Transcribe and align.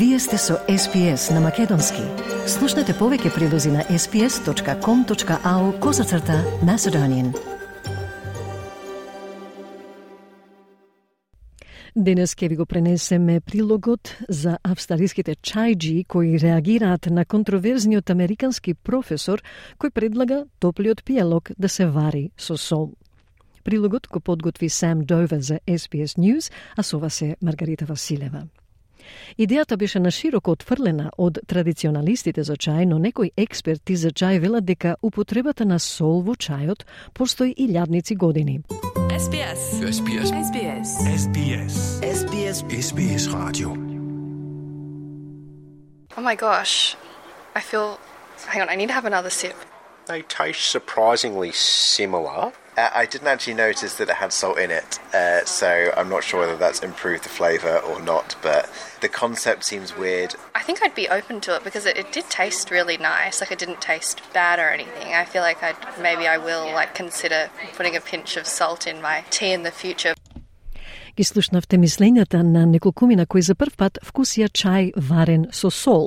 Вие 0.00 0.18
сте 0.18 0.38
со 0.38 0.54
SPS 0.68 1.34
на 1.34 1.40
Македонски. 1.44 2.00
Слушнете 2.48 2.94
повеќе 2.96 3.28
прилози 3.34 3.68
на 3.68 3.82
sps.com.au 3.84 5.64
козацрта 5.76 6.38
на 6.64 6.78
Седонин. 6.80 7.34
Денес 11.92 12.32
ќе 12.32 12.48
ви 12.48 12.56
го 12.56 12.64
пренесеме 12.64 13.42
прилогот 13.44 14.14
за 14.28 14.56
австралиските 14.64 15.34
чајджи 15.36 16.06
кои 16.08 16.38
реагираат 16.40 17.10
на 17.12 17.26
контроверзниот 17.26 18.08
американски 18.10 18.72
професор 18.74 19.44
кој 19.76 19.92
предлага 19.92 20.46
топлиот 20.64 21.04
пијалок 21.04 21.52
да 21.58 21.68
се 21.68 21.84
вари 21.84 22.30
со 22.38 22.56
сол. 22.56 22.94
Прилогот 23.64 24.08
го 24.08 24.20
подготви 24.20 24.68
Сам 24.68 25.04
Дове 25.04 25.40
за 25.40 25.60
SBS 25.68 26.16
News, 26.16 26.50
а 26.76 26.82
со 26.82 26.98
вас 26.98 27.22
е 27.22 27.36
Маргарита 27.42 27.84
Василева. 27.84 28.48
Идејата 29.38 29.76
беше 29.76 30.00
на 30.00 30.10
широко 30.10 30.50
отфрлена 30.50 31.10
од 31.18 31.38
традиционалистите 31.46 32.42
за 32.42 32.56
чај, 32.56 32.84
но 32.84 32.98
некои 32.98 33.32
експерти 33.36 33.96
за 33.96 34.10
чај 34.10 34.40
велат 34.40 34.64
дека 34.64 34.96
употребата 35.02 35.64
на 35.64 35.78
сол 35.78 36.22
во 36.22 36.34
чајот 36.34 36.84
постои 37.14 37.54
и 37.56 37.68
лјадници 37.68 38.16
години. 38.16 38.60
SBS. 39.10 39.62
SBS. 39.96 40.28
SBS. 40.48 40.88
SBS. 41.24 41.74
SBS. 42.18 42.56
SBS 42.88 43.24
Radio. 43.32 43.68
Oh 46.16 46.22
my 46.22 46.34
gosh. 46.34 46.96
I 47.54 47.60
feel. 47.60 47.98
Hang 48.46 48.62
on, 48.62 48.68
I 48.68 48.76
need 48.76 48.88
to 48.88 48.94
have 48.94 49.04
another 49.04 49.30
sip. 49.30 49.56
They 50.06 50.22
taste 50.22 50.62
surprisingly 50.76 51.52
similar. 51.52 52.52
Uh, 52.80 52.88
I 52.94 53.04
didn't 53.04 53.28
actually 53.28 53.54
notice 53.54 53.96
that 53.96 54.08
it 54.08 54.16
had 54.16 54.32
salt 54.32 54.58
in 54.58 54.70
it, 54.70 54.98
uh, 55.12 55.44
so 55.44 55.92
I'm 55.98 56.08
not 56.08 56.24
sure 56.24 56.40
whether 56.40 56.56
that's 56.56 56.80
improved 56.82 57.24
the 57.24 57.28
flavour 57.28 57.76
or 57.76 58.00
not, 58.00 58.36
but 58.40 58.70
the 59.02 59.08
concept 59.08 59.64
seems 59.64 59.94
weird. 59.94 60.34
I 60.54 60.62
think 60.62 60.82
I'd 60.82 60.94
be 60.94 61.06
open 61.06 61.42
to 61.42 61.54
it 61.56 61.62
because 61.62 61.84
it, 61.84 61.98
it 61.98 62.10
did 62.10 62.30
taste 62.30 62.70
really 62.70 62.96
nice. 62.96 63.42
Like 63.42 63.52
it 63.52 63.58
didn't 63.58 63.82
taste 63.82 64.22
bad 64.32 64.58
or 64.58 64.70
anything. 64.70 65.12
I 65.12 65.26
feel 65.26 65.42
like 65.42 65.62
I'd 65.62 65.76
maybe 66.00 66.26
I 66.26 66.38
will 66.38 66.72
like 66.72 66.94
consider 66.94 67.50
putting 67.74 67.96
a 67.96 68.00
pinch 68.00 68.38
of 68.38 68.46
salt 68.46 68.86
in 68.86 69.02
my 69.02 69.24
tea 69.28 69.52
in 69.52 69.62
the 69.62 69.70
future. 69.70 70.14
Ги 71.20 71.24
слушнавте 71.24 71.76
мислењата 71.76 72.38
на 72.40 72.62
неколкумина 72.64 73.26
кои 73.26 73.42
за 73.44 73.52
прв 73.52 73.74
пат 73.76 73.98
вкусија 74.00 74.46
чај 74.56 74.86
варен 75.08 75.42
со 75.52 75.68
сол. 75.68 76.06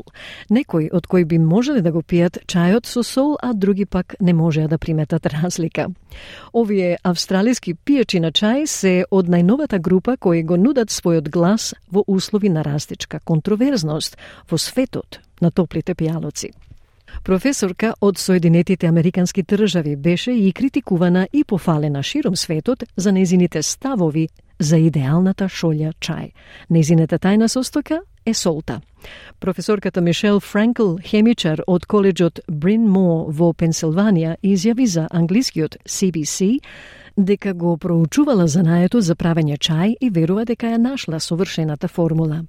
Некои 0.50 0.88
од 0.90 1.06
кои 1.06 1.22
би 1.30 1.38
можеле 1.38 1.84
да 1.86 1.92
го 1.94 2.02
пијат 2.02 2.40
чајот 2.50 2.90
со 2.90 3.04
сол, 3.06 3.36
а 3.38 3.52
други 3.54 3.86
пак 3.86 4.16
не 4.20 4.34
можеа 4.34 4.68
да 4.68 4.80
приметат 4.82 5.30
разлика. 5.30 5.86
Овие 6.54 6.98
австралиски 7.04 7.76
пијачи 7.76 8.24
на 8.26 8.34
чај 8.34 8.66
се 8.66 8.96
од 9.12 9.30
најновата 9.30 9.78
група 9.78 10.18
кои 10.18 10.42
го 10.42 10.58
нудат 10.58 10.90
својот 10.90 11.30
глас 11.30 11.76
во 11.92 12.02
услови 12.08 12.50
на 12.50 12.66
растичка 12.66 13.20
контроверзност 13.20 14.18
во 14.50 14.58
светот 14.58 15.22
на 15.42 15.52
топлите 15.52 15.94
пијалоци. 15.94 16.50
Професорка 17.24 17.94
од 18.02 18.18
Соединетите 18.18 18.88
Американски 18.88 19.44
држави 19.44 19.96
беше 19.96 20.32
и 20.32 20.52
критикувана 20.52 21.28
и 21.34 21.44
пофалена 21.44 22.04
широм 22.04 22.36
светот 22.36 22.84
за 22.96 23.12
незините 23.12 23.62
ставови 23.64 24.30
за 24.64 24.80
идеалната 24.80 25.46
шолја 25.52 25.92
чај. 26.00 26.32
Незината 26.70 27.20
тајна 27.20 27.52
состојка 27.52 28.00
е 28.26 28.34
солта. 28.34 28.82
Професорката 29.40 30.02
Мишел 30.02 30.40
Франкл, 30.40 30.96
хемичар 31.04 31.62
од 31.68 31.86
коледжот 31.86 32.40
Брин 32.48 32.88
Мо 32.88 33.28
во 33.28 33.52
Пенсилванија, 33.54 34.38
изјави 34.42 34.88
за 34.88 35.08
англискиот 35.12 35.78
CBC 35.86 36.62
дека 37.18 37.54
го 37.54 37.78
проучувала 37.78 38.48
занаето 38.48 39.02
за 39.02 39.16
правење 39.16 39.58
чај 39.58 39.96
и 40.02 40.10
верува 40.10 40.46
дека 40.46 40.72
ја 40.72 40.78
нашла 40.78 41.20
совршената 41.20 41.88
формула. 41.88 42.44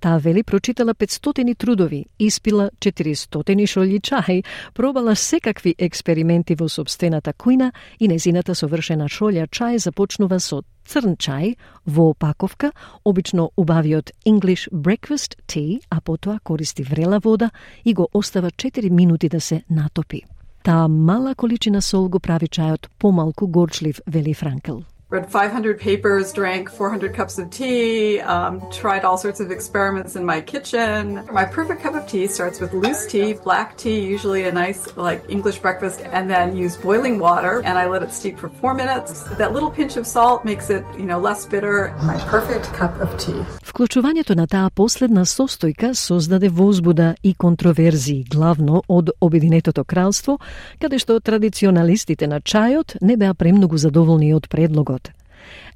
Таа 0.00 0.18
вели 0.18 0.42
прочитала 0.42 0.94
500 0.94 1.56
трудови, 1.56 2.06
испила 2.18 2.70
400 2.78 3.66
шолји 3.66 4.00
чај, 4.00 4.44
пробала 4.74 5.14
секакви 5.14 5.74
експерименти 5.78 6.54
во 6.54 6.68
собствената 6.68 7.32
кујна 7.32 7.72
и 7.98 8.08
незината 8.08 8.54
совршена 8.54 9.08
шолја 9.08 9.46
чај 9.46 9.78
започнува 9.78 10.40
со 10.40 10.62
црн 10.86 11.16
чај 11.16 11.56
во 11.86 12.10
опаковка, 12.10 12.72
обично 13.04 13.50
убавиот 13.56 14.12
English 14.26 14.68
breakfast 14.72 15.36
tea, 15.46 15.80
а 15.90 16.00
потоа 16.00 16.38
користи 16.42 16.82
врела 16.82 17.18
вода 17.18 17.50
и 17.84 17.94
го 17.94 18.08
остава 18.12 18.50
4 18.50 18.90
минути 18.90 19.28
да 19.28 19.40
се 19.40 19.62
натопи. 19.70 20.22
Таа 20.62 20.88
мала 20.88 21.34
количина 21.34 21.82
сол 21.82 22.08
го 22.08 22.20
прави 22.20 22.46
чајот 22.46 22.88
помалку 22.98 23.46
горчлив, 23.46 24.00
вели 24.06 24.34
Франкл. 24.34 24.91
read 25.11 25.31
500 25.31 25.79
papers, 25.79 26.33
drank 26.33 26.69
400 26.69 27.13
cups 27.13 27.37
of 27.37 27.49
tea, 27.49 28.19
um, 28.19 28.61
tried 28.71 29.05
all 29.05 29.17
sorts 29.17 29.39
of 29.39 29.51
experiments 29.51 30.17
in 30.17 30.25
my 30.25 30.41
kitchen. 30.41 31.23
My 31.31 31.45
perfect 31.45 31.81
cup 31.81 31.95
of 31.95 32.05
tea 32.07 32.27
starts 32.27 32.59
with 32.59 32.73
loose 32.73 33.07
tea, 33.07 33.31
black 33.31 33.77
tea, 33.77 34.01
usually 34.01 34.43
a 34.43 34.51
nice 34.51 34.97
like 34.97 35.23
English 35.29 35.59
breakfast, 35.59 36.01
and 36.11 36.29
then 36.29 36.57
use 36.57 36.75
boiling 36.75 37.19
water 37.19 37.61
and 37.63 37.77
I 37.77 37.87
let 37.87 38.03
it 38.03 38.11
steep 38.11 38.37
for 38.37 38.49
four 38.49 38.73
minutes. 38.73 39.23
That 39.37 39.53
little 39.53 39.71
pinch 39.71 39.95
of 39.95 40.05
salt 40.05 40.43
makes 40.43 40.69
it, 40.69 40.83
you 40.97 41.05
know, 41.05 41.19
less 41.19 41.45
bitter. 41.45 41.95
My 42.03 42.17
perfect 42.27 42.73
cup 42.73 42.99
of 42.99 43.09
tea. 43.17 43.45
Вклучувањето 43.63 44.35
на 44.35 44.47
таа 44.47 44.69
последна 44.69 45.25
состојка 45.25 45.93
создаде 45.93 46.49
возбуда 46.49 47.15
и 47.23 47.33
контроверзии, 47.33 48.25
главно 48.29 48.83
од 48.87 49.09
Обединетото 49.21 49.83
кралство, 49.83 50.39
каде 50.81 50.99
што 50.99 51.19
традиционалистите 51.19 52.27
на 52.27 52.41
чајот 52.41 52.97
не 53.01 53.15
беа 53.17 53.33
премногу 53.33 53.77
задоволни 53.77 54.33
од 54.33 54.49
предлогот. 54.49 55.00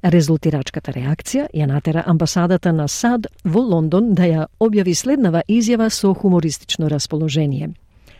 Резултирачката 0.03 0.91
реакција 0.91 1.47
ја 1.53 1.65
натера 1.67 2.03
амбасадата 2.05 2.73
на 2.73 2.87
САД 2.87 3.27
во 3.43 3.61
Лондон 3.61 4.13
да 4.13 4.23
ја 4.23 4.47
објави 4.59 4.93
следнава 4.93 5.43
изјава 5.47 5.89
со 5.89 6.13
хумористично 6.13 6.89
расположение. 6.89 7.73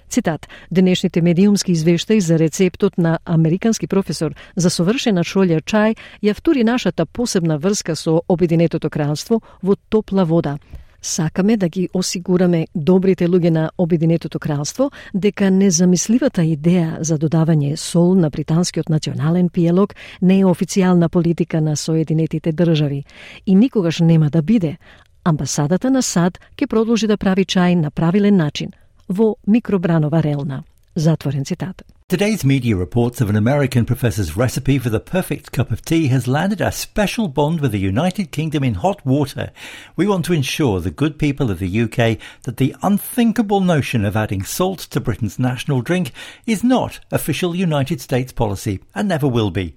Цитат, 0.09 0.47
денешните 0.72 1.22
медиумски 1.22 1.72
извештаи 1.72 2.22
за 2.22 2.40
рецептот 2.40 2.97
на 2.97 3.19
американски 3.25 3.88
професор 3.88 4.36
за 4.56 4.69
совршена 4.69 5.24
шолја 5.24 5.59
чај 5.62 5.96
ја 6.24 6.34
втури 6.34 6.63
нашата 6.63 7.06
посебна 7.06 7.57
врска 7.57 7.96
со 7.96 8.22
Обединетото 8.28 8.90
кралство 8.90 9.41
во 9.62 9.75
топла 9.75 10.24
вода, 10.25 10.57
Сакаме 11.02 11.58
да 11.58 11.69
ги 11.69 11.90
осигураме 11.94 12.68
добрите 12.75 13.28
луѓе 13.28 13.50
на 13.50 13.72
Обединетото 13.78 14.40
кралство 14.40 14.91
дека 15.13 15.52
незамисливата 15.52 16.41
идеја 16.41 17.02
за 17.02 17.18
додавање 17.18 17.75
сол 17.75 18.16
на 18.16 18.30
британскиот 18.30 18.90
национален 18.90 19.50
пиелок 19.50 19.96
не 20.22 20.40
е 20.40 20.46
официјална 20.46 21.09
политика 21.09 21.62
на 21.62 21.75
Соединетите 21.75 22.52
држави 22.52 23.03
и 23.46 23.56
никогаш 23.56 24.00
нема 24.00 24.30
да 24.30 24.41
биде. 24.41 24.78
Амбасадата 25.24 25.90
на 25.90 26.02
САД 26.02 26.40
ќе 26.57 26.68
продолжи 26.68 27.07
да 27.07 27.18
прави 27.18 27.46
чај 27.46 27.75
на 27.75 27.91
правилен 27.91 28.36
начин 28.36 28.72
во 29.09 29.36
микробранова 29.47 30.24
релна. 30.24 30.63
Затворен 30.96 31.46
цитат. 31.46 31.97
Today's 32.12 32.44
media 32.44 32.76
reports 32.76 33.22
of 33.22 33.31
an 33.31 33.37
American 33.37 33.87
professor's 33.87 34.37
recipe 34.37 34.78
for 34.78 34.91
the 34.91 35.00
perfect 35.00 35.50
cup 35.50 35.70
of 35.70 35.81
tea 35.81 36.09
has 36.09 36.28
landed 36.28 36.60
a 36.60 36.70
special 36.70 37.26
bond 37.26 37.60
with 37.60 37.72
the 37.72 37.78
United 37.78 38.31
Kingdom 38.31 38.62
in 38.62 38.75
hot 38.75 39.00
water. 39.06 39.50
We 39.97 40.06
want 40.06 40.26
to 40.26 40.34
ensure 40.34 40.78
the 40.78 40.91
good 40.91 41.19
people 41.19 41.50
of 41.50 41.59
the 41.59 41.81
UK 41.81 42.19
that 42.43 42.59
the 42.59 42.76
unthinkable 42.82 43.62
notion 43.62 44.04
of 44.04 44.15
adding 44.15 44.43
salt 44.43 44.81
to 44.91 45.00
Britain's 45.00 45.38
national 45.38 45.81
drink 45.81 46.12
is 46.47 46.62
not 46.62 47.00
official 47.10 47.56
United 47.56 48.03
States 48.03 48.31
policy 48.31 48.81
and 48.94 49.09
never 49.09 49.26
will 49.26 49.50
be. 49.50 49.75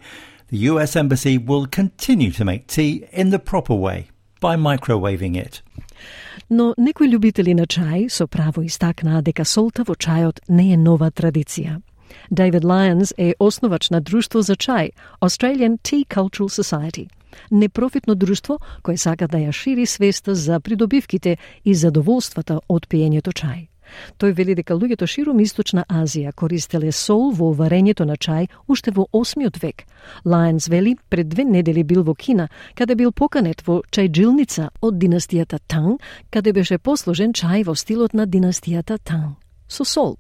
The 0.50 0.58
US 0.72 0.98
Embassy 0.98 1.38
will 1.38 1.66
continue 1.68 2.32
to 2.32 2.44
make 2.44 2.68
tea 2.68 3.06
in 3.14 3.30
the 3.30 3.40
proper 3.40 3.76
way 3.76 4.10
by 4.42 4.58
microwaving 4.58 5.38
it. 5.38 5.62
Но 6.50 6.76
некои 6.78 7.08
љубители 7.08 7.56
на 7.56 7.66
чај 7.66 8.10
со 8.10 8.28
право 8.28 8.62
истакнаа 8.62 9.24
дека 9.24 9.46
солта 9.46 9.84
во 9.88 9.96
чајот 9.96 10.44
не 10.50 10.74
е 10.74 10.78
нова 10.78 11.10
традиција. 11.12 11.82
David 12.33 12.65
Lyons 12.65 13.13
е 13.19 13.35
основач 13.41 13.91
на 13.91 14.01
Друштво 14.01 14.43
за 14.43 14.57
чај, 14.57 14.91
Australian 15.21 15.79
Tea 15.81 16.07
Cultural 16.07 16.49
Society. 16.49 17.09
Непрофитно 17.51 18.15
друштво 18.15 18.59
кое 18.83 18.97
сака 18.97 19.29
да 19.29 19.39
ја 19.39 19.53
шири 19.53 19.87
свеста 19.87 20.35
за 20.35 20.61
придобивките 20.61 21.37
и 21.65 21.75
задоволствата 21.75 22.61
од 22.69 22.89
пиењето 22.89 23.33
чај. 23.33 23.67
Тој 24.19 24.35
вели 24.39 24.55
дека 24.55 24.77
луѓето 24.79 25.07
широм 25.11 25.41
Источна 25.43 25.85
Азија 25.89 26.33
користеле 26.33 26.93
сол 26.93 27.33
во 27.35 27.51
варењето 27.59 28.07
на 28.07 28.15
чај 28.15 28.47
уште 28.69 28.95
во 28.95 29.09
8 29.13 29.59
век. 29.63 29.87
Лајенс 30.25 30.71
вели 30.71 30.97
пред 31.09 31.29
две 31.29 31.45
недели 31.45 31.83
бил 31.83 32.03
во 32.03 32.15
Кина, 32.15 32.49
каде 32.75 32.95
бил 32.95 33.13
поканет 33.13 33.67
во 33.67 33.83
чајджилница 33.91 34.71
од 34.81 34.95
династијата 34.95 35.59
Танг, 35.67 36.01
каде 36.31 36.53
беше 36.53 36.79
послужен 36.79 37.33
чај 37.33 37.65
во 37.65 37.75
стилот 37.75 38.15
на 38.15 38.27
династијата 38.27 38.99
Танг 39.03 39.40
со 39.71 39.85
сол. 39.85 40.19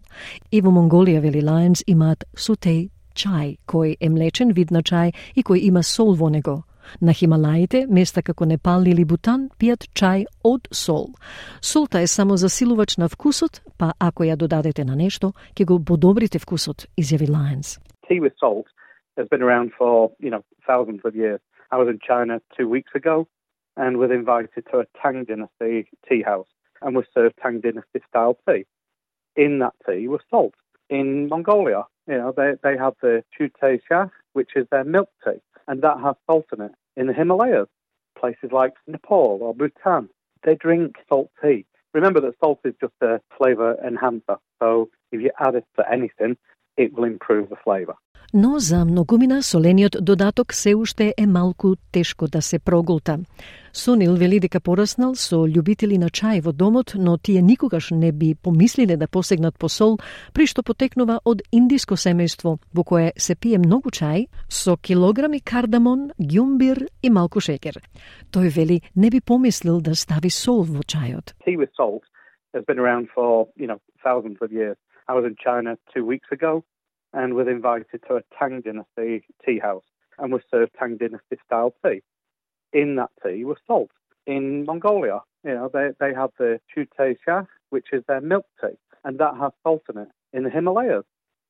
И 0.50 0.60
во 0.62 0.70
Монголија, 0.70 1.20
вели 1.20 1.42
Лајнс, 1.42 1.82
имаат 1.90 2.24
сутеј 2.34 2.88
чај, 3.18 3.58
кој 3.66 3.96
е 4.00 4.08
млечен 4.08 4.54
вид 4.54 4.70
на 4.70 4.82
чај 4.82 5.12
и 5.34 5.42
кој 5.42 5.66
има 5.68 5.82
сол 5.82 6.14
во 6.14 6.30
него. 6.30 6.62
На 7.00 7.12
Хималаите, 7.12 7.84
места 7.86 8.22
како 8.22 8.46
Непал 8.46 8.86
или 8.86 9.04
Бутан, 9.04 9.50
пијат 9.58 9.90
чај 9.94 10.24
од 10.44 10.68
сол. 10.72 11.10
Солта 11.60 12.00
е 12.00 12.06
само 12.06 12.36
засилувач 12.36 12.96
на 12.98 13.08
вкусот, 13.08 13.60
па 13.78 13.92
ако 13.98 14.24
ја 14.24 14.36
додадете 14.36 14.84
на 14.84 14.96
нешто, 14.96 15.32
ќе 15.54 15.66
го 15.66 15.78
подобрите 15.78 16.38
вкусот, 16.38 16.86
изјави 16.96 17.28
Лајнс. 17.28 17.78
Tea 18.08 18.20
with 18.20 18.34
salt 18.40 18.66
has 19.16 19.28
been 19.28 19.42
around 19.42 19.70
for, 19.78 20.10
you 20.18 20.30
know, 20.30 20.42
thousands 20.66 21.02
of 21.04 21.14
years. 21.14 21.40
I 21.70 21.76
was 21.76 21.88
in 21.88 21.98
China 22.00 22.40
two 22.56 22.68
weeks 22.68 22.92
ago 22.94 23.28
and 23.76 23.98
was 23.98 24.10
invited 24.10 24.64
to 24.70 24.80
a 24.80 24.86
Tang 25.00 25.24
dynasty 25.24 25.86
tea 26.08 26.22
house. 26.22 26.50
and 26.82 26.96
was 26.96 27.04
served 27.14 27.34
Tang 27.42 27.60
Dynasty 27.60 28.00
style 28.08 28.36
tea. 28.48 28.64
In 29.36 29.58
that 29.60 29.74
tea 29.86 30.08
was 30.08 30.20
salt. 30.30 30.54
In 30.88 31.28
Mongolia, 31.28 31.84
you 32.06 32.16
know, 32.16 32.32
they, 32.36 32.52
they 32.62 32.76
have 32.76 32.94
the 33.00 33.22
Chute 33.36 33.54
which 34.32 34.50
is 34.56 34.66
their 34.70 34.84
milk 34.84 35.08
tea, 35.24 35.40
and 35.68 35.82
that 35.82 36.00
has 36.00 36.16
salt 36.26 36.46
in 36.52 36.62
it. 36.62 36.72
In 36.96 37.06
the 37.06 37.12
Himalayas, 37.12 37.68
places 38.18 38.50
like 38.52 38.74
Nepal 38.86 39.38
or 39.40 39.54
Bhutan, 39.54 40.08
they 40.44 40.54
drink 40.54 40.96
salt 41.08 41.30
tea. 41.42 41.64
Remember 41.94 42.20
that 42.20 42.34
salt 42.40 42.60
is 42.64 42.74
just 42.80 42.94
a 43.00 43.20
flavour 43.36 43.76
enhancer, 43.84 44.36
so 44.60 44.88
if 45.12 45.20
you 45.20 45.30
add 45.40 45.54
it 45.54 45.64
to 45.76 45.92
anything, 45.92 46.36
it 46.76 46.92
will 46.92 47.04
improve 47.04 47.48
the 47.48 47.56
flavour. 47.56 47.94
Но 48.32 48.58
за 48.58 48.84
многумина 48.84 49.42
солениот 49.42 49.96
додаток 50.00 50.54
се 50.54 50.74
уште 50.74 51.14
е 51.18 51.26
малку 51.26 51.74
тешко 51.92 52.28
да 52.28 52.42
се 52.42 52.58
проголта. 52.58 53.18
Сонил 53.72 54.14
вели 54.16 54.40
дека 54.40 54.60
пораснал 54.60 55.14
со 55.14 55.46
љубители 55.46 55.98
на 55.98 56.10
чај 56.10 56.42
во 56.42 56.52
домот, 56.52 56.92
но 56.94 57.18
тие 57.18 57.42
никогаш 57.42 57.90
не 57.90 58.12
би 58.12 58.34
помислиле 58.34 58.96
да 58.96 59.08
посегнат 59.08 59.58
по 59.58 59.68
сол, 59.68 59.98
при 60.34 60.46
што 60.46 60.62
потекнува 60.62 61.20
од 61.24 61.42
индиско 61.52 61.94
семејство, 61.94 62.58
во 62.74 62.84
кое 62.84 63.12
се 63.16 63.34
пие 63.34 63.58
многу 63.58 63.90
чај 63.90 64.26
со 64.48 64.76
килограми 64.76 65.40
кардамон, 65.40 66.10
ѓумбир 66.18 66.88
и 67.02 67.10
малку 67.10 67.40
шекер. 67.40 67.78
Тој 68.32 68.50
вели 68.50 68.82
не 68.96 69.10
би 69.10 69.20
помислил 69.20 69.80
да 69.80 69.94
стави 69.94 70.30
сол 70.30 70.62
во 70.64 70.82
чајот. 70.82 71.34
Has 72.52 72.64
been 72.64 72.80
around 72.80 73.06
for, 73.14 73.46
you 73.54 73.68
know, 73.68 73.78
thousands 74.02 74.38
of 74.42 74.50
years. 74.50 74.76
I 75.06 75.14
was 75.14 75.24
in 75.24 75.36
China 75.38 75.78
two 75.94 76.04
weeks 76.04 76.26
ago 76.32 76.64
and 77.12 77.34
was 77.34 77.48
invited 77.48 78.02
to 78.08 78.16
a 78.16 78.22
Tang 78.38 78.60
Dynasty 78.60 79.26
tea 79.44 79.58
house 79.58 79.84
and 80.18 80.32
was 80.32 80.42
served 80.50 80.72
Tang 80.78 80.96
Dynasty 80.96 81.36
style 81.44 81.74
tea. 81.84 82.02
In 82.72 82.96
that 82.96 83.10
tea 83.24 83.44
was 83.44 83.58
salt. 83.66 83.90
In 84.26 84.64
Mongolia, 84.64 85.20
you 85.44 85.54
know, 85.54 85.70
they, 85.72 85.90
they 85.98 86.14
have 86.14 86.30
the 86.38 86.60
Chute 86.72 86.92
Shah, 87.24 87.44
which 87.70 87.86
is 87.92 88.04
their 88.06 88.20
milk 88.20 88.46
tea, 88.60 88.76
and 89.04 89.18
that 89.18 89.36
has 89.40 89.52
salt 89.62 89.82
in 89.92 89.98
it. 90.02 90.08
In 90.32 90.44
the 90.44 90.50
Himalayas, 90.50 91.04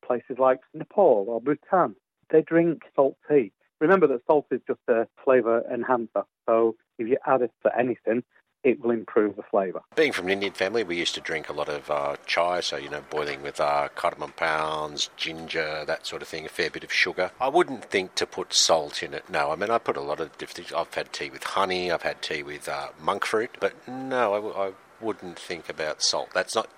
places 0.07 0.39
like 0.39 0.61
Nepal 0.73 1.27
or 1.29 1.41
Bhutan, 1.41 1.95
they 2.31 2.43
drink 2.43 2.83
salt 2.95 3.17
tea. 3.29 3.53
Remember 3.81 4.07
that 4.07 4.21
salt 4.27 4.47
is 4.51 4.61
just 4.67 4.81
a 4.89 5.07
flavour 5.25 5.63
enhancer, 5.73 6.25
so 6.47 6.77
if 6.99 7.09
you 7.09 7.17
add 7.27 7.43
it 7.43 7.53
to 7.65 7.79
anything, 7.79 8.23
it 8.65 8.81
will 8.81 8.91
improve 8.91 9.37
the 9.37 9.43
flavour. 9.43 9.81
Being 9.97 10.13
from 10.13 10.27
an 10.27 10.33
Indian 10.33 10.53
family, 10.53 10.85
we 10.85 10.97
used 10.97 11.15
to 11.15 11.21
drink 11.21 11.49
a 11.49 11.53
lot 11.53 11.69
of 11.69 11.91
uh, 11.91 12.17
chai, 12.27 12.61
so, 12.61 12.77
you 12.77 12.89
know, 12.89 13.03
boiling 13.11 13.43
with 13.43 13.61
uh, 13.61 13.89
cardamom 13.95 14.33
pounds, 14.33 15.11
ginger, 15.17 15.85
that 15.87 16.07
sort 16.07 16.23
of 16.23 16.29
thing, 16.29 16.45
a 16.45 16.49
fair 16.49 16.71
bit 16.71 16.85
of 16.85 16.93
sugar. 16.93 17.31
I 17.41 17.49
wouldn't 17.49 17.85
think 17.87 18.15
to 18.17 18.27
put 18.27 18.53
salt 18.53 19.03
in 19.03 19.15
it, 19.15 19.29
no. 19.31 19.51
I 19.51 19.57
mean, 19.57 19.71
I 19.71 19.79
put 19.79 19.97
a 19.97 20.03
lot 20.03 20.21
of 20.21 20.37
different 20.39 20.69
things. 20.69 20.73
I've 20.73 20.93
had 20.95 21.13
tea 21.13 21.31
with 21.31 21.45
honey, 21.45 21.91
I've 21.91 22.03
had 22.03 22.23
tea 22.23 22.43
with 22.43 22.69
uh, 22.69 22.89
monk 23.01 23.25
fruit, 23.25 23.51
but 23.61 23.73
no, 23.89 24.35
I, 24.35 24.69
I 24.69 24.73
wouldn't 25.03 25.39
think 25.39 25.69
about 25.69 26.03
salt. 26.03 26.29
That's 26.35 26.55
not, 26.55 26.69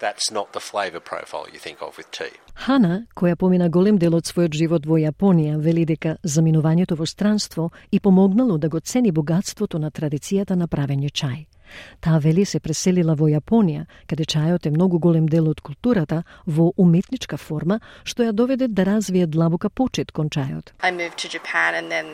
that's 0.00 0.30
not 0.30 0.52
the 0.52 0.60
flavor 0.60 1.00
profile 1.00 1.46
you 1.52 1.58
think 1.58 1.82
of 1.82 1.96
with 1.98 2.10
tea. 2.10 2.34
Хана, 2.54 3.06
која 3.16 3.36
помина 3.36 3.68
голем 3.68 3.98
дел 3.98 4.14
од 4.14 4.24
својот 4.24 4.54
живот 4.54 4.86
во 4.86 4.98
Јапонија, 5.00 5.56
вели 5.60 5.84
дека 5.84 6.16
заминувањето 6.22 6.96
во 6.96 7.06
странство 7.06 7.70
и 7.90 8.00
помогнало 8.00 8.58
да 8.58 8.68
го 8.68 8.80
цени 8.80 9.12
богатството 9.12 9.78
на 9.78 9.90
традицијата 9.90 10.54
на 10.54 10.68
правење 10.68 11.10
чај. 11.10 11.51
Таа 12.00 12.18
вели 12.18 12.44
се 12.44 12.60
преселила 12.60 13.14
во 13.14 13.28
Јапонија, 13.28 13.86
каде 14.10 14.24
чајот 14.24 14.66
е 14.66 14.70
многу 14.70 14.98
голем 14.98 15.28
дел 15.28 15.48
од 15.48 15.60
културата 15.60 16.22
во 16.46 16.72
уметничка 16.76 17.36
форма, 17.36 17.80
што 18.04 18.22
ја 18.22 18.32
доведе 18.32 18.68
да 18.68 18.84
развие 18.84 19.26
длабока 19.26 19.70
почет 19.70 20.12
кон 20.12 20.28
чајот. 20.28 20.72
I 20.82 20.90
moved 20.90 21.18
to 21.18 21.28
Japan 21.28 21.74
and 21.74 21.90
then 21.90 22.06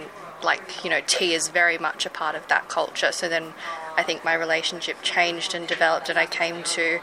like, 0.43 0.85
you 0.85 0.91
know, 0.91 1.01
tea 1.07 1.35
is 1.35 1.49
very 1.49 1.79
much 1.79 2.07
a 2.07 2.11
part 2.11 2.37
of 2.37 2.47
that 2.49 2.69
culture. 2.69 3.13
So 3.13 3.29
then 3.29 3.53
I 3.97 4.03
think 4.03 4.25
my 4.25 4.35
relationship 4.35 5.03
changed 5.03 5.55
and 5.55 5.67
developed 5.67 6.09
and 6.09 6.19
I 6.19 6.27
came 6.27 6.63
to 6.77 7.01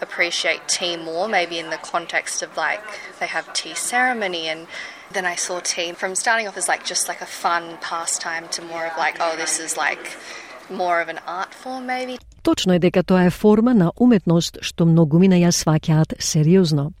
appreciate 0.00 0.68
tea 0.68 0.96
more, 0.96 1.28
maybe 1.28 1.58
in 1.58 1.70
the 1.70 1.76
context 1.76 2.42
of 2.42 2.56
like 2.56 2.84
they 3.18 3.26
have 3.26 3.52
tea 3.52 3.74
ceremony 3.74 4.48
and 4.48 4.66
then 5.12 5.26
I 5.26 5.34
saw 5.34 5.60
tea 5.60 5.92
from 5.92 6.14
starting 6.14 6.46
off 6.48 6.56
as 6.56 6.68
like 6.68 6.84
just 6.84 7.08
like 7.08 7.20
a 7.20 7.26
fun 7.26 7.78
pastime 7.80 8.48
to 8.48 8.62
more 8.62 8.86
of 8.86 8.96
like, 8.96 9.16
oh, 9.20 9.36
this 9.36 9.58
is 9.58 9.76
like 9.76 10.16
more 10.70 11.02
of 11.02 11.08
an 11.08 11.18
art 11.26 11.54
form 11.54 11.86
maybe. 11.86 12.18
Точно 12.42 12.74
е 12.74 12.78
дека 12.78 13.02
тоа 13.02 13.24
е 13.24 13.30
форма 13.30 13.74
на 13.74 13.92
уметност 13.96 14.58
што 14.62 14.86
многумина 14.86 15.36
ја 15.36 15.50
сваќаат 15.52 16.14
сериозно. 16.18 16.92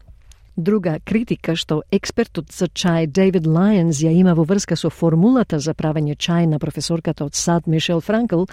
Друга 0.56 0.98
критика 1.04 1.54
што 1.56 1.82
експертот 1.92 2.52
за 2.52 2.66
чај 2.66 3.06
Дейвид 3.06 3.46
Лајенс 3.46 4.02
ја 4.04 4.10
има 4.12 4.34
во 4.34 4.44
врска 4.44 4.76
со 4.76 4.90
формулата 4.90 5.58
за 5.58 5.74
правење 5.74 6.16
чај 6.16 6.46
на 6.46 6.58
професорката 6.58 7.24
од 7.24 7.34
САД 7.34 7.66
Мишел 7.66 8.00
Франкл 8.00 8.44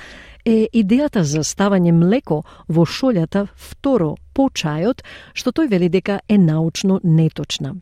е 0.46 0.70
идејата 0.74 1.24
за 1.24 1.44
ставање 1.44 1.92
млеко 1.92 2.44
во 2.68 2.86
шолјата 2.86 3.48
второ 3.56 4.16
по 4.34 4.48
чајот, 4.48 5.04
што 5.34 5.52
тој 5.52 5.68
вели 5.68 5.90
дека 5.90 6.22
е 6.30 6.38
научно 6.38 7.02
неточна. 7.04 7.76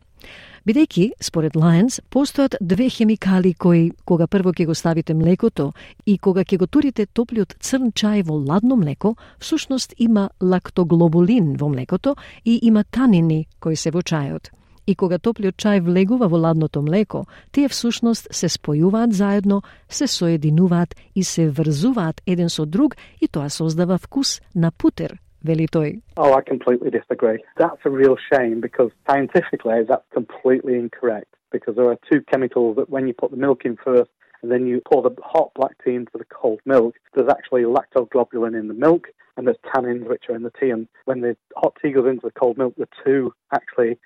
Бидејќи, 0.66 1.12
според 1.22 1.54
Лајенс, 1.54 2.00
постојат 2.10 2.56
две 2.58 2.88
хемикали 2.90 3.52
кои, 3.54 3.92
кога 4.04 4.26
прво 4.26 4.50
ќе 4.50 4.64
го 4.66 4.74
ставите 4.74 5.14
млекото 5.14 5.68
и 6.10 6.16
кога 6.18 6.42
ќе 6.42 6.58
го 6.58 6.66
турите 6.66 7.04
топлиот 7.06 7.54
црн 7.62 7.92
чај 7.94 8.24
во 8.26 8.34
ладно 8.34 8.74
млеко, 8.74 9.12
всушност 9.38 9.94
има 9.98 10.24
лактоглобулин 10.40 11.52
во 11.60 11.68
млекото 11.70 12.16
и 12.44 12.58
има 12.66 12.82
танини 12.82 13.46
кои 13.60 13.76
се 13.76 13.92
во 13.94 14.02
чајот. 14.02 14.50
И 14.90 14.96
кога 14.98 15.20
топлиот 15.22 15.54
чај 15.54 15.84
влегува 15.86 16.26
во 16.26 16.40
ладното 16.48 16.82
млеко, 16.82 17.28
тие 17.52 17.68
всушност 17.70 18.26
се 18.34 18.50
спојуваат 18.50 19.14
заедно, 19.14 19.62
се 19.88 20.10
соединуваат 20.10 20.96
и 21.14 21.22
се 21.22 21.46
врзуваат 21.46 22.22
еден 22.26 22.50
со 22.50 22.66
друг 22.66 22.96
и 23.20 23.28
тоа 23.28 23.50
создава 23.50 23.98
вкус 23.98 24.40
на 24.54 24.72
путер, 24.72 25.14
Oh, 26.16 26.34
I 26.34 26.40
completely 26.42 26.90
disagree. 26.90 27.42
That's 27.56 27.80
a 27.84 27.90
real 27.90 28.16
shame 28.32 28.60
because 28.60 28.90
scientifically 29.08 29.82
that's 29.88 30.04
completely 30.12 30.74
incorrect 30.74 31.34
because 31.52 31.76
there 31.76 31.88
are 31.88 31.98
two 32.10 32.20
chemicals 32.22 32.76
that 32.76 32.90
when 32.90 33.06
you 33.06 33.14
put 33.14 33.30
the 33.30 33.36
milk 33.36 33.64
in 33.64 33.76
first 33.76 34.10
and 34.42 34.50
then 34.50 34.66
you 34.66 34.80
pour 34.90 35.02
the 35.02 35.14
hot 35.22 35.52
black 35.54 35.72
tea 35.84 35.94
into 35.94 36.12
the 36.14 36.24
cold 36.24 36.60
milk, 36.64 36.96
there's 37.14 37.30
actually 37.30 37.62
lactoglobulin 37.62 38.58
in 38.58 38.68
the 38.68 38.74
milk 38.74 39.08
and 39.36 39.46
there's 39.46 39.56
tannins 39.74 40.08
which 40.08 40.24
are 40.28 40.34
in 40.34 40.42
the 40.42 40.52
tea. 40.58 40.70
And 40.70 40.88
when 41.04 41.20
the 41.20 41.36
hot 41.56 41.76
tea 41.80 41.92
goes 41.92 42.06
into 42.06 42.26
the 42.26 42.32
cold 42.32 42.58
milk, 42.58 42.74
the 42.76 42.88
two 43.04 43.32
actually 43.52 43.98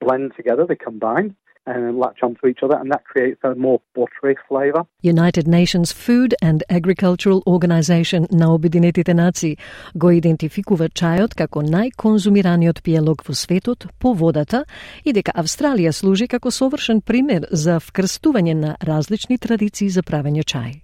blend 0.00 0.32
together, 0.36 0.64
they 0.66 0.76
combine. 0.76 1.36
And 1.66 1.98
latch 1.98 2.22
onto 2.22 2.46
each 2.46 2.62
other, 2.62 2.76
and 2.80 2.90
that 2.90 3.04
creates 3.04 3.40
a 3.44 3.54
more 3.54 3.80
buttery 3.94 4.36
flavour. 4.48 4.86
United 5.02 5.46
Nations 5.46 5.92
Food 5.92 6.34
and 6.42 6.62
Agricultural 6.68 7.42
Organization 7.46 8.26
на 8.30 8.54
Обединетите 8.54 9.14
нации 9.14 9.56
го 9.94 10.10
идентификува 10.10 10.88
чајот 10.88 11.34
како 11.34 11.62
најконзумираниот 11.62 12.82
пиелог 12.82 13.24
во 13.28 13.34
светот 13.34 13.86
по 13.98 14.14
водата 14.14 14.64
и 15.04 15.12
дека 15.12 15.32
Австралија 15.32 15.92
служи 15.92 16.28
како 16.28 16.50
совршен 16.50 17.00
пример 17.00 17.46
за 17.50 17.80
вкрстување 17.80 18.54
на 18.54 18.76
различни 18.80 19.38
традиции 19.38 19.88
за 19.88 20.02
правење 20.02 20.44
чај. 20.44 20.80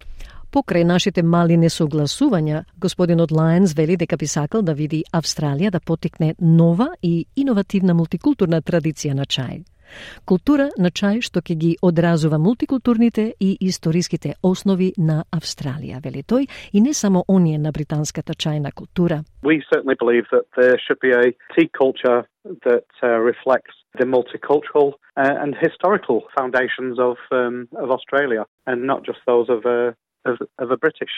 Покрај 0.54 0.84
нашите 0.86 1.22
мали 1.22 1.56
несогласувања, 1.58 2.60
господинот 2.78 3.32
Лајенс 3.34 3.74
вели 3.74 3.96
дека 3.96 4.16
би 4.16 4.26
сакал 4.30 4.62
да 4.62 4.72
види 4.72 5.02
Австралија 5.12 5.70
да 5.70 5.80
потекне 5.80 6.34
нова 6.38 6.92
и 7.02 7.26
иновативна 7.34 7.94
мултикултурна 7.94 8.62
традиција 8.62 9.14
на 9.18 9.26
чај. 9.26 9.64
Култура 10.24 10.68
на 10.78 10.90
чај 10.90 11.20
што 11.24 11.40
ќе 11.40 11.54
ги 11.54 11.72
одразува 11.82 12.38
мултикултурните 12.38 13.34
и 13.40 13.56
историските 13.60 14.34
основи 14.42 14.92
на 14.98 15.24
Австралија, 15.32 16.02
вели 16.04 16.22
тој, 16.22 16.48
и 16.72 16.80
не 16.80 16.94
само 16.94 17.24
оние 17.28 17.58
на 17.58 17.72
британската 17.72 18.34
чајна 18.34 18.72
култура. 18.72 19.24
We 19.42 19.62
certainly 19.72 19.96
believe 19.96 20.26
that 20.32 20.46
there 20.56 20.78
should 20.78 21.00
be 21.00 21.12
a 21.12 21.32
tea 21.54 21.68
culture 21.68 22.24
that 22.64 22.88
uh, 23.02 23.18
reflects 23.18 23.74
the 23.98 24.06
multicultural 24.06 24.94
uh, 25.16 25.42
and 25.42 25.54
historical 25.54 26.24
foundations 26.36 26.98
of 26.98 27.16
um, 27.30 27.68
of 27.82 27.90
Australia, 27.90 28.44
and 28.66 28.86
not 28.86 29.04
just 29.04 29.20
those 29.26 29.48
of 29.48 29.64
a 29.64 29.94
of, 30.24 30.36
of 30.58 30.70
a 30.70 30.76
British 30.76 31.14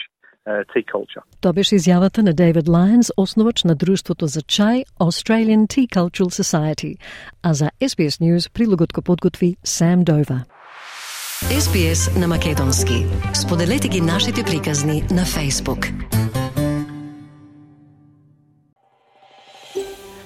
tea 0.73 0.83
culture. 0.93 1.23
Тоа 1.41 1.53
беше 1.53 1.75
изјавата 1.75 2.21
на 2.21 2.33
Дейвид 2.33 2.65
Лајенс, 2.65 3.11
основач 3.17 3.63
на 3.63 3.75
Друштвото 3.75 4.27
за 4.27 4.41
чај 4.41 4.83
Australian 4.99 5.67
Tea 5.67 5.87
Cultural 5.87 6.29
Society, 6.29 6.97
а 7.43 7.53
за 7.53 7.69
SBS 7.81 8.21
News 8.21 8.51
прилогот 8.53 8.93
го 8.93 9.01
подготви 9.01 9.55
Сам 9.63 10.03
Дова. 10.03 10.43
SBS 11.43 12.19
на 12.19 12.27
Македонски. 12.27 13.05
Споделете 13.33 13.87
ги 13.87 14.01
нашите 14.01 14.43
приказни 14.43 15.01
на 15.01 15.21
Facebook. 15.21 15.93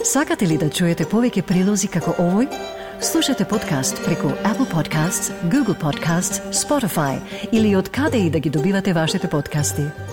Сакате 0.04 0.48
ли 0.48 0.58
да 0.58 0.70
чуете 0.70 1.06
повеќе 1.06 1.44
прилози 1.48 1.88
како 1.88 2.12
овој? 2.20 2.48
Слушате 3.02 3.46
подкаст 3.46 4.02
преку 4.06 4.28
Apple 4.44 4.70
Podcasts, 4.72 5.32
Google 5.50 5.78
Podcasts, 5.80 6.42
Spotify 6.54 7.20
или 7.52 7.76
од 7.76 7.90
каде 7.90 8.18
и 8.18 8.30
да 8.30 8.40
ги 8.40 8.50
добивате 8.50 8.94
вашите 8.94 9.30
подкасти. 9.30 10.11